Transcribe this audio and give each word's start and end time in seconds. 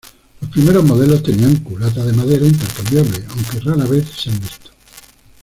Los 0.41 0.49
primeros 0.49 0.83
modelos 0.83 1.21
tenían 1.21 1.57
culata 1.57 2.03
de 2.03 2.13
madera 2.13 2.43
intercambiable, 2.43 3.23
aunque 3.29 3.59
rara 3.59 3.85
vez 3.85 4.09
se 4.09 4.31
han 4.31 4.39
visto. 4.39 4.71